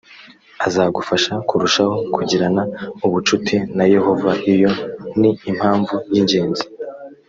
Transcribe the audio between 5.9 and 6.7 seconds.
y ingenzi